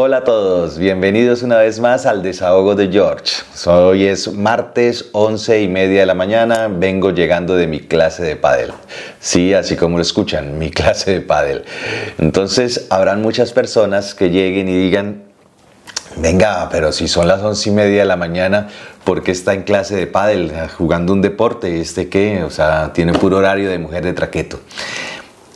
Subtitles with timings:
[0.00, 3.42] Hola a todos, bienvenidos una vez más al desahogo de George.
[3.66, 8.36] Hoy es martes 11 y media de la mañana, vengo llegando de mi clase de
[8.36, 8.70] pádel.
[9.18, 11.64] Sí, así como lo escuchan, mi clase de pádel.
[12.18, 15.24] Entonces habrán muchas personas que lleguen y digan,
[16.16, 18.68] venga, pero si son las 11 y media de la mañana,
[19.02, 21.80] ¿por qué está en clase de pádel jugando un deporte?
[21.80, 22.44] ¿Este qué?
[22.44, 24.60] O sea, tiene puro horario de mujer de traqueto.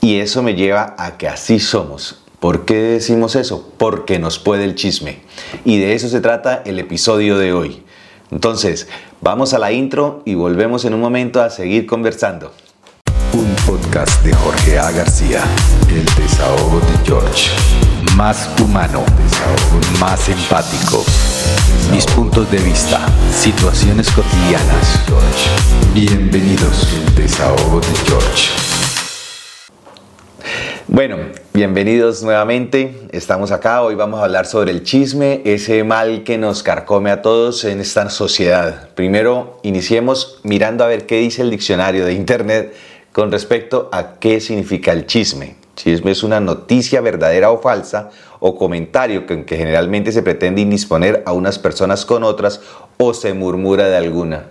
[0.00, 3.70] Y eso me lleva a que así somos ¿Por qué decimos eso?
[3.78, 5.20] Porque nos puede el chisme.
[5.64, 7.84] Y de eso se trata el episodio de hoy.
[8.32, 8.88] Entonces,
[9.20, 12.52] vamos a la intro y volvemos en un momento a seguir conversando.
[13.32, 14.90] Un podcast de Jorge A.
[14.90, 15.44] García,
[15.88, 17.48] El desahogo de George.
[18.16, 19.04] Más humano,
[20.00, 21.04] más empático.
[21.92, 25.00] Mis puntos de vista, situaciones cotidianas.
[25.94, 28.81] Bienvenidos, El desahogo de George.
[30.94, 31.16] Bueno,
[31.54, 32.94] bienvenidos nuevamente.
[33.12, 33.80] Estamos acá.
[33.80, 37.80] Hoy vamos a hablar sobre el chisme, ese mal que nos carcome a todos en
[37.80, 38.90] esta sociedad.
[38.94, 42.74] Primero, iniciemos mirando a ver qué dice el diccionario de Internet
[43.10, 45.56] con respecto a qué significa el chisme.
[45.76, 51.22] Chisme es una noticia verdadera o falsa o comentario que, que generalmente se pretende indisponer
[51.24, 52.60] a unas personas con otras
[52.98, 54.48] o se murmura de alguna.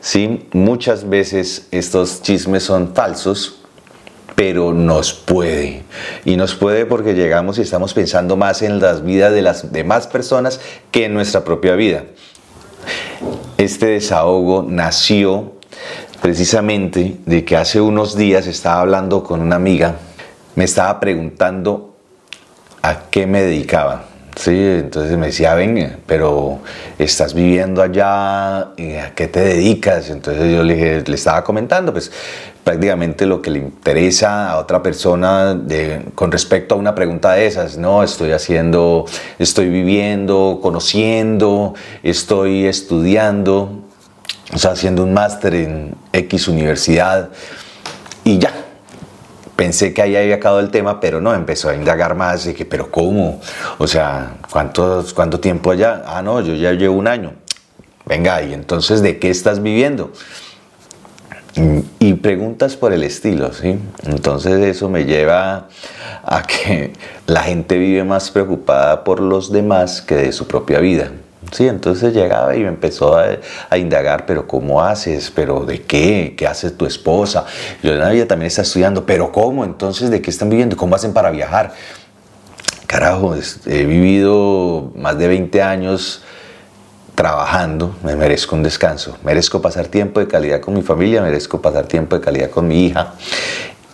[0.00, 0.46] ¿Sí?
[0.52, 3.59] Muchas veces estos chismes son falsos
[4.40, 5.82] pero nos puede.
[6.24, 10.06] Y nos puede porque llegamos y estamos pensando más en las vidas de las demás
[10.06, 12.04] personas que en nuestra propia vida.
[13.58, 15.56] Este desahogo nació
[16.22, 19.96] precisamente de que hace unos días estaba hablando con una amiga,
[20.54, 21.94] me estaba preguntando
[22.80, 24.06] a qué me dedicaba.
[24.36, 26.60] Sí, entonces me decía, ven, pero
[26.98, 30.08] estás viviendo allá, ¿a qué te dedicas?
[30.08, 32.10] Entonces yo le estaba comentando, pues
[32.64, 35.58] prácticamente lo que le interesa a otra persona
[36.14, 38.02] con respecto a una pregunta de esas, ¿no?
[38.02, 39.06] Estoy haciendo,
[39.38, 43.84] estoy viviendo, conociendo, estoy estudiando,
[44.52, 47.30] o sea, haciendo un máster en X universidad
[48.24, 48.52] y ya.
[49.56, 52.90] Pensé que ahí había acabado el tema, pero no, empezó a indagar más que, pero
[52.90, 53.40] ¿cómo?
[53.76, 56.02] O sea, ¿cuánto, ¿cuánto tiempo allá?
[56.06, 57.34] Ah, no, yo ya llevo un año.
[58.06, 60.12] Venga, ¿y entonces de qué estás viviendo?
[61.98, 63.78] Y preguntas por el estilo, ¿sí?
[64.04, 65.68] Entonces eso me lleva
[66.22, 66.92] a que
[67.26, 71.10] la gente vive más preocupada por los demás que de su propia vida.
[71.52, 75.32] Sí, entonces llegaba y me empezó a, indagar, pero ¿cómo haces?
[75.34, 76.34] ¿Pero de qué?
[76.36, 77.44] ¿Qué hace tu esposa?
[77.82, 79.64] Yo ella también está estudiando, pero ¿cómo?
[79.64, 80.76] Entonces, ¿de qué están viviendo?
[80.76, 81.72] ¿Cómo hacen para viajar?
[82.86, 83.34] Carajo,
[83.66, 86.22] he vivido más de 20 años
[87.20, 91.84] trabajando, me merezco un descanso, merezco pasar tiempo de calidad con mi familia, merezco pasar
[91.84, 93.12] tiempo de calidad con mi hija,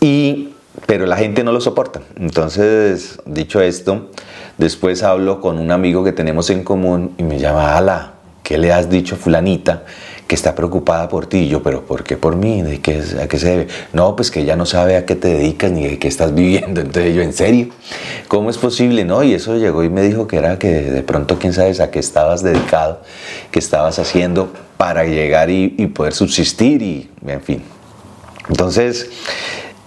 [0.00, 0.50] y,
[0.86, 2.02] pero la gente no lo soporta.
[2.20, 4.10] Entonces, dicho esto,
[4.58, 8.12] después hablo con un amigo que tenemos en común y me llama, Ala,
[8.44, 9.82] ¿qué le has dicho a fulanita?
[10.26, 11.48] Que está preocupada por ti.
[11.48, 12.62] yo, pero ¿por qué por mí?
[12.62, 13.68] ¿De qué, ¿A qué se debe?
[13.92, 16.80] No, pues que ella no sabe a qué te dedicas ni de qué estás viviendo.
[16.82, 17.68] Entonces yo, ¿en serio?
[18.28, 19.04] ¿Cómo es posible?
[19.04, 21.90] No, y eso llegó y me dijo que era que de pronto quién sabe a
[21.90, 23.02] qué estabas dedicado,
[23.50, 27.62] qué estabas haciendo para llegar y, poder subsistir y, en fin.
[28.48, 29.08] Entonces,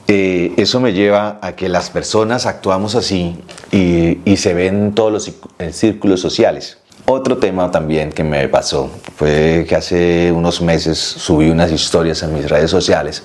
[0.07, 3.35] eh, eso me lleva a que las personas actuamos así
[3.71, 5.31] y, y se ven todos los
[5.71, 6.78] círculos sociales.
[7.11, 12.35] Otro tema también que me pasó fue que hace unos meses subí unas historias en
[12.35, 13.23] mis redes sociales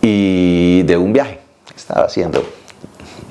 [0.00, 2.42] y de un viaje que estaba haciendo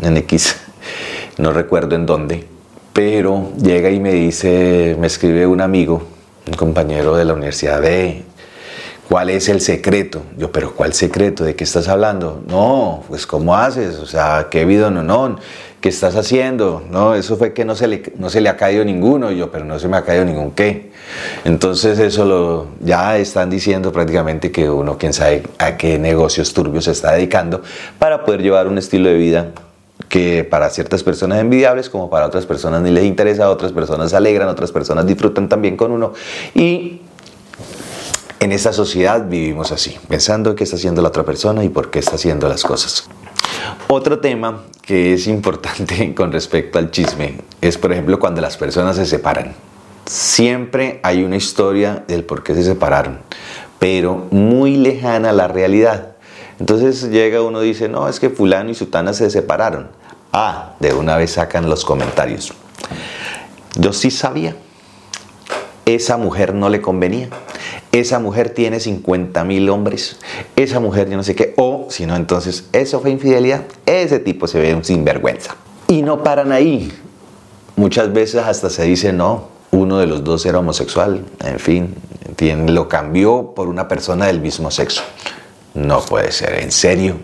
[0.03, 0.55] en X,
[1.39, 2.47] no recuerdo en dónde,
[2.93, 6.03] pero llega y me dice, me escribe un amigo,
[6.45, 8.23] un compañero de la universidad de
[9.09, 10.23] ¿Cuál es el secreto?
[10.37, 11.43] Yo, pero ¿cuál secreto?
[11.43, 12.41] ¿De qué estás hablando?
[12.47, 13.99] No, pues ¿cómo haces?
[13.99, 15.37] O sea, ¿qué vida no, no?
[15.79, 16.81] ¿Qué estás haciendo?
[16.89, 19.31] No, eso fue que no se le, no se le ha caído ninguno.
[19.31, 20.91] Yo, pero no se me ha caído ningún qué.
[21.43, 26.85] Entonces eso lo, ya están diciendo prácticamente que uno, quién sabe a qué negocios turbios
[26.85, 27.61] se está dedicando
[27.99, 29.51] para poder llevar un estilo de vida
[30.09, 34.09] que para ciertas personas es envidiables, como para otras personas ni les interesa, otras personas
[34.09, 36.13] se alegran, otras personas disfrutan también con uno.
[36.53, 37.01] Y
[38.39, 41.89] en esta sociedad vivimos así, pensando en qué está haciendo la otra persona y por
[41.89, 43.07] qué está haciendo las cosas.
[43.87, 48.95] Otro tema que es importante con respecto al chisme es, por ejemplo, cuando las personas
[48.95, 49.53] se separan.
[50.05, 53.19] Siempre hay una historia del por qué se separaron,
[53.79, 56.15] pero muy lejana a la realidad.
[56.59, 59.89] Entonces llega uno y dice, no, es que fulano y sutana se separaron.
[60.31, 62.53] Ah, de una vez sacan los comentarios.
[63.77, 64.55] Yo sí sabía,
[65.85, 67.29] esa mujer no le convenía
[67.99, 70.17] esa mujer tiene 50 mil hombres,
[70.55, 74.47] esa mujer yo no sé qué, o si no, entonces eso fue infidelidad, ese tipo
[74.47, 75.55] se ve un sinvergüenza.
[75.87, 76.91] Y no paran ahí.
[77.75, 81.95] muchas veces hasta se dice no, uno de los dos era homosexual, en fin,
[82.67, 85.03] lo cambió por una persona del mismo sexo.
[85.73, 87.17] No puede ser, en serio.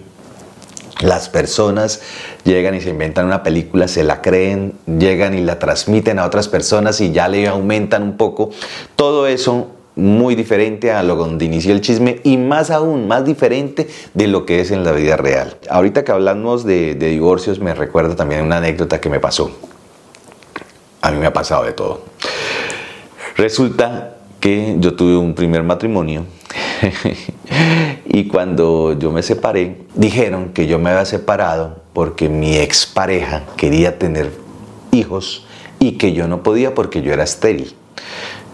[0.99, 2.01] Las personas
[2.43, 6.47] llegan y se inventan una película, se la creen, llegan y la transmiten a otras
[6.47, 8.51] personas y ya le aumentan un poco.
[8.95, 13.89] Todo eso muy diferente a lo donde inició el chisme y más aún, más diferente
[14.13, 15.57] de lo que es en la vida real.
[15.69, 19.51] Ahorita que hablamos de, de divorcios me recuerda también una anécdota que me pasó.
[21.01, 22.01] A mí me ha pasado de todo.
[23.35, 26.25] Resulta que yo tuve un primer matrimonio
[28.05, 33.99] y cuando yo me separé, dijeron que yo me había separado porque mi expareja quería
[33.99, 34.31] tener
[34.91, 35.45] hijos
[35.79, 37.73] y que yo no podía porque yo era estéril.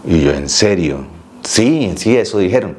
[0.06, 1.06] Y yo, en serio,
[1.48, 2.76] sí, sí, eso dijeron.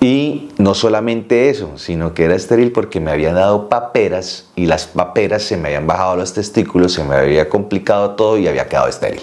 [0.00, 4.86] Y no solamente eso, sino que era estéril porque me habían dado paperas y las
[4.86, 8.88] paperas se me habían bajado los testículos, se me había complicado todo y había quedado
[8.88, 9.22] estéril.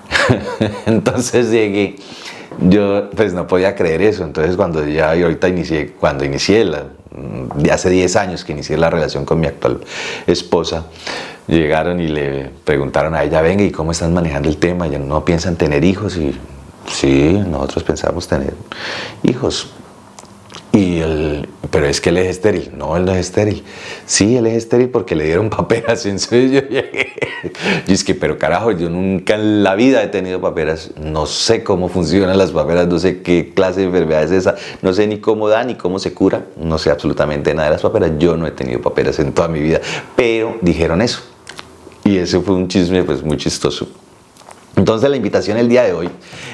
[0.86, 1.96] Entonces llegué,
[2.60, 4.24] yo pues no podía creer eso.
[4.24, 6.84] Entonces cuando ya ahorita inicié, cuando inicié la,
[7.56, 9.80] de hace 10 años que inicié la relación con mi actual
[10.26, 10.86] esposa,
[11.48, 14.86] llegaron y le preguntaron a ella, venga, ¿y cómo están manejando el tema?
[14.86, 16.34] Ya no piensan tener hijos y
[16.86, 18.54] sí, nosotros pensamos tener
[19.22, 19.68] hijos.
[20.72, 22.72] Y el, pero es que él es estéril.
[22.74, 23.62] No, él no es estéril.
[24.06, 26.06] Sí, él es estéril porque le dieron paperas.
[26.06, 27.12] Entonces yo llegué.
[27.88, 30.92] Y es que, pero carajo, yo nunca en la vida he tenido paperas.
[30.96, 34.54] No sé cómo funcionan las paperas, no sé qué clase de enfermedad es esa.
[34.80, 36.44] No sé ni cómo da, ni cómo se cura.
[36.56, 38.12] No sé absolutamente nada de las paperas.
[38.18, 39.80] Yo no he tenido paperas en toda mi vida.
[40.14, 41.20] Pero dijeron eso.
[42.04, 43.88] Y ese fue un chisme pues muy chistoso.
[44.76, 46.08] Entonces la invitación el día de hoy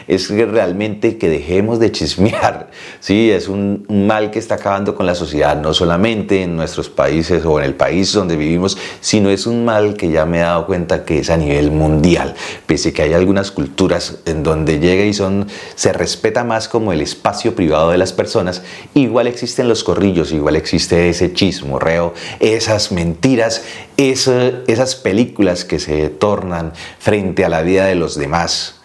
[0.08, 2.70] es que realmente que dejemos de chismear.
[3.00, 7.44] Sí, es un, mal que está acabando con la sociedad, no solamente en nuestros países
[7.44, 10.66] o en el país donde vivimos, sino es un mal que ya me he dado
[10.66, 12.34] cuenta que es a nivel mundial.
[12.66, 17.00] Pese que hay algunas culturas en donde llega y son, se respeta más como el
[17.00, 18.62] espacio privado de las personas,
[18.94, 23.62] igual existen los corrillos, igual existe ese chismorreo, esas mentiras,
[23.96, 28.81] esas películas que se tornan frente a la vida de los demás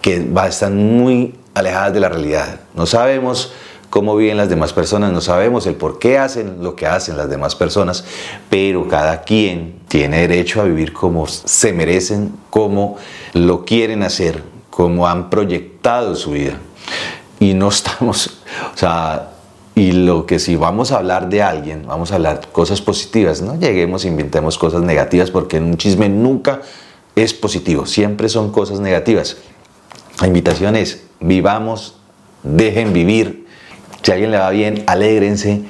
[0.00, 2.60] que están muy alejadas de la realidad.
[2.74, 3.52] No sabemos
[3.90, 7.28] cómo viven las demás personas, no sabemos el por qué hacen lo que hacen las
[7.28, 8.04] demás personas,
[8.48, 12.96] pero cada quien tiene derecho a vivir como se merecen, como
[13.34, 16.58] lo quieren hacer, como han proyectado su vida.
[17.38, 18.40] Y no estamos,
[18.74, 19.28] o sea,
[19.74, 23.58] y lo que si vamos a hablar de alguien, vamos a hablar cosas positivas, no
[23.58, 26.62] lleguemos inventemos cosas negativas porque un chisme nunca
[27.16, 29.36] es positivo, siempre son cosas negativas.
[30.20, 31.96] La invitación es, vivamos,
[32.42, 33.46] dejen vivir.
[34.02, 35.62] Si a alguien le va bien, alégrense.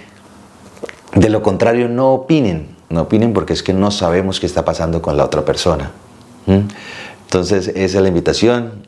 [1.14, 2.76] De lo contrario, no opinen.
[2.88, 5.90] No opinen porque es que no sabemos qué está pasando con la otra persona.
[6.46, 8.86] Entonces, esa es la invitación.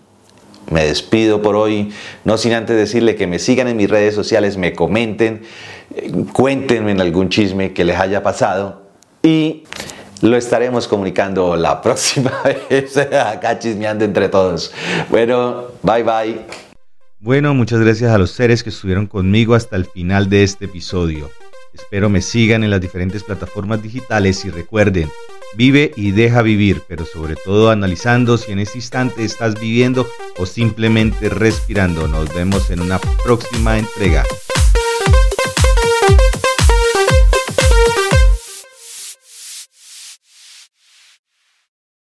[0.70, 1.92] Me despido por hoy,
[2.24, 5.42] no sin antes decirle que me sigan en mis redes sociales, me comenten,
[6.32, 8.82] cuéntenme en algún chisme que les haya pasado
[9.22, 9.64] y
[10.24, 14.72] lo estaremos comunicando la próxima vez, acá chismeando entre todos.
[15.10, 16.40] Bueno, bye bye.
[17.20, 21.30] Bueno, muchas gracias a los seres que estuvieron conmigo hasta el final de este episodio.
[21.74, 25.10] Espero me sigan en las diferentes plataformas digitales y recuerden,
[25.56, 30.06] vive y deja vivir, pero sobre todo analizando si en este instante estás viviendo
[30.38, 32.08] o simplemente respirando.
[32.08, 34.22] Nos vemos en una próxima entrega.